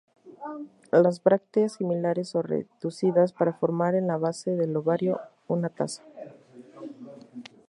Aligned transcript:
Las 0.91 1.21
brácteas 1.21 1.73
similares 1.73 2.33
o 2.33 2.41
reducidas 2.41 3.33
para 3.33 3.53
formar 3.53 3.93
en 3.93 4.07
la 4.07 4.17
base 4.17 4.49
del 4.49 4.75
ovario 4.75 5.21
una 5.47 5.69
"taza". 5.69 6.01